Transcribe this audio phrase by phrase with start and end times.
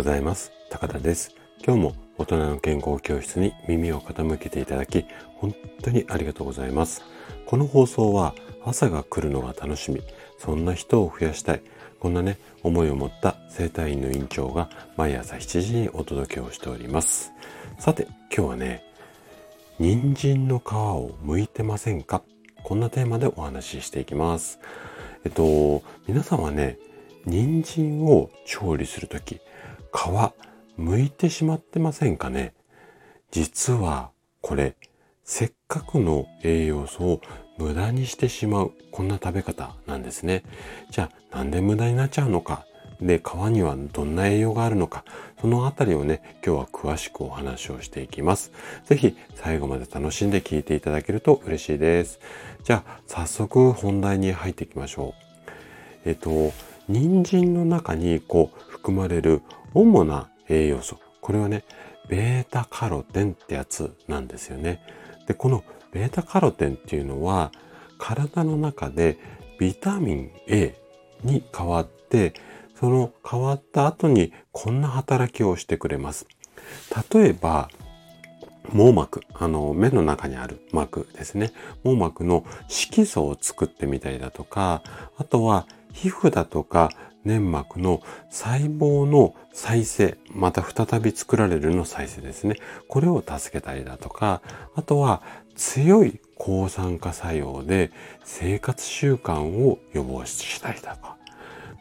[0.00, 0.50] ございます。
[0.70, 1.34] 高田です。
[1.62, 5.04] 今日も大人の健康教室に耳を傾けていただき
[5.36, 7.02] 本当にありがとうございます。
[7.44, 8.34] この放送は
[8.64, 10.00] 朝が来るのが楽しみ。
[10.38, 11.62] そんな人を増やしたい。
[11.98, 17.32] こんなね思いを持った生体院の院長が毎朝7時にお届けをしております。
[17.78, 18.82] さて今日はね
[19.78, 22.22] 人参の皮を剥いてませんか？
[22.64, 24.60] こんなテーマでお話ししていきます。
[25.26, 26.78] えっと皆さんはね
[27.26, 29.42] 人参を調理するとき、
[29.92, 30.32] 皮、
[30.78, 32.54] 剥いてしまってませんかね？
[33.30, 34.76] 実は、これ、
[35.24, 37.20] せっかくの栄養素を
[37.58, 40.42] 無駄にしてしまう、こんな食べ方なんですね。
[40.90, 42.64] じゃあ、なんで無駄になっちゃうのか？
[43.00, 45.04] で、皮にはどんな栄養があるのか？
[45.40, 48.52] そのあたりをね、今日は詳しくお話をしていきます。
[48.84, 52.20] ぜひ、最後まで楽しんで聞いていただけると嬉しいです。
[52.62, 55.14] じゃあ、早速本題に入っていきましょ
[56.04, 56.08] う。
[56.08, 56.52] えっと、
[56.88, 59.42] 人参の中にこう含まれる
[59.74, 60.98] 主な栄養素。
[61.20, 61.64] これはね、
[62.08, 64.80] ベータカロテンってやつなんですよね。
[65.26, 67.52] で、このベータカロテンっていうのは
[67.98, 69.18] 体の中で
[69.58, 70.74] ビタミン A
[71.22, 72.32] に変わって、
[72.74, 76.26] その変わった後にこんな働きをしてくれます。
[77.12, 77.68] 例えば、
[78.72, 81.52] 網膜、あの、目の中にある膜ですね。
[81.84, 84.82] 網膜の色素を作ってみたりだとか、
[85.18, 86.90] あとは皮膚だとか
[87.24, 92.56] 粘膜の細胞の再生、また再び作られるの再生ですね。
[92.88, 94.40] これを助けたりだとか、
[94.74, 95.22] あとは
[95.56, 97.90] 強い抗酸化作用で
[98.24, 101.16] 生活習慣を予防したりだとか。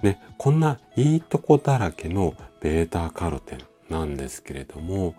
[0.01, 5.15] ね、こんないいとこだらけのベータカロテンなんですけれども、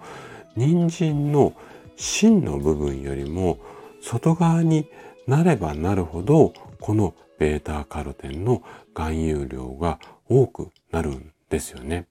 [0.56, 1.54] 人参の
[1.96, 3.58] 芯の部分よりも
[4.02, 4.86] 外側に
[5.26, 8.62] なればなるほど、このベータカロテンの
[8.94, 12.06] 含有量が多くなるんですよね。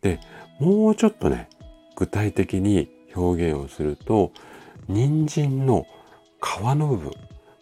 [0.00, 0.20] で、
[0.58, 1.48] もうちょっとね、
[1.96, 4.32] 具体的に表現をすると、
[4.88, 5.86] 人参の
[6.42, 7.12] 皮の部分、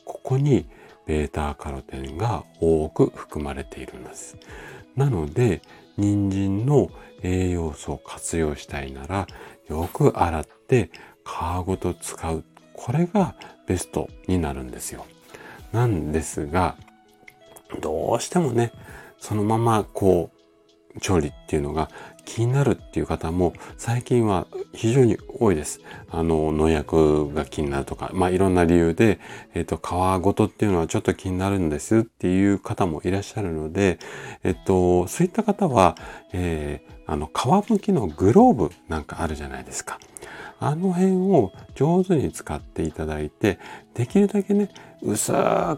[0.05, 0.67] ここに
[1.07, 4.37] ベータカロテンが多く含まれているんです。
[4.97, 5.63] なので、
[5.97, 6.91] 人参の
[7.23, 9.27] 栄養素を活用したいなら、
[9.69, 10.91] よく洗って
[11.25, 12.45] 皮ごと使う。
[12.75, 13.35] これが
[13.67, 15.05] ベストになるんですよ。
[15.73, 16.77] なんですが、
[17.81, 18.73] どうしてもね、
[19.19, 20.39] そのままこう、
[21.01, 21.91] 調理っていうのが
[22.25, 25.81] 気になるっていう方も最近は非常に多いです。
[26.11, 29.19] あの、農薬が気になるとか、まあいろんな理由で、
[29.55, 33.99] えっ、と、皮ごとっていうのはちょっと気になるんですっていう方もいらっしゃるので、
[34.45, 35.97] えっと、そういった方は、
[36.33, 39.99] えー、あの、皮むきのグローブなんかあるじゃないですか。
[40.61, 43.59] あの辺を上手に使っていただいて、
[43.95, 44.69] できるだけね、
[45.03, 45.33] 薄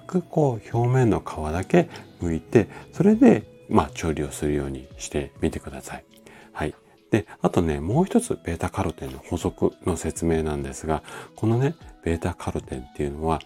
[0.06, 1.88] くこう表面の皮だけ
[2.20, 6.04] 剥いて、それで、まあ、調理をするようにしてみてください。
[6.52, 6.74] はい。
[7.10, 11.02] で、あとね、もう一つベータカロテンの補足の説明なんですが、
[11.36, 13.40] このね、ベータカロテンっていうのは、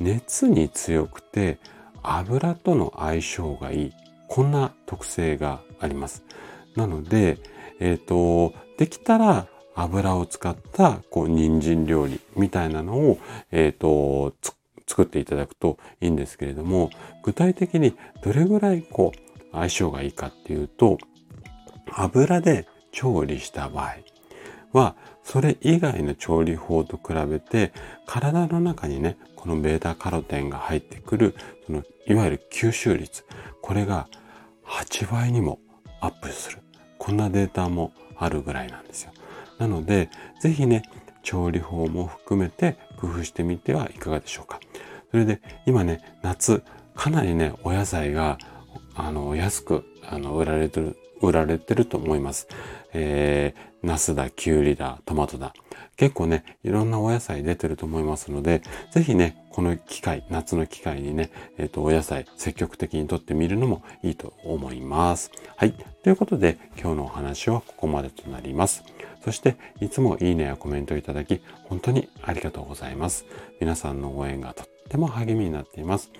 [0.00, 1.58] 熱に強くて
[2.02, 3.92] 油との相性がいい。
[4.28, 6.24] こんな特性があります。
[6.76, 7.38] なので、
[7.78, 13.18] えっ、ー、と、できたら油を使ったこう人参料理みたいなのを、
[13.50, 14.34] えっ、ー、と
[14.86, 16.90] 作っていただくといいんですけれども
[17.22, 20.98] 具体的にどれぐらいこう相性がいいかっていうと
[21.92, 23.96] 油で調理した場合
[24.72, 27.72] はそれ以外の調理法と比べて
[28.06, 31.34] 体の中にねこのベータカロテンが入ってくる
[31.66, 33.24] そのいわゆる吸収率
[33.62, 34.08] これが
[34.66, 35.58] 8倍にも
[36.00, 36.58] アップする
[36.98, 39.12] こんなデータもあるぐらいなんですよ。
[39.58, 40.08] なので、
[40.40, 40.82] ぜひね、
[41.22, 44.60] 調理法も含めて工夫してみてはいかがでしょうか。
[45.14, 46.64] それで、今ね、夏、
[46.96, 48.36] かなりね、お野菜が、
[48.96, 52.48] あの、安く、あの、売られてる、売られてると思います。
[52.92, 55.54] えー、ナスだ、キュウリだ、トマトだ。
[55.96, 65.30] 結構ね、いろんなお野菜出てると思いますので、ぜひね、この機会、夏の機会にね、えっ、ー、と、お野菜積極的にとってみるのもいいと思います。
[65.54, 65.74] はい。
[66.02, 68.82] ということで、今日のお話はここまでとなります。
[69.24, 73.26] そして、いつもいいねやコメントいただき、本当にありがとうございます。
[73.60, 76.10] 皆さんの応援がとっても励みになっています。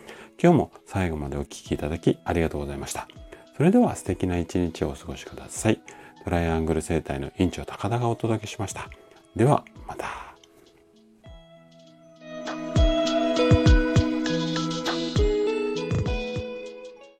[0.42, 3.08] 今日も最後までお聴きいただきありがとうございました。
[3.56, 5.80] それでは素敵な一日をお過ごしください。
[6.24, 8.88] トライアングル生態の院長高田がお届けしました。
[9.36, 10.13] では、また。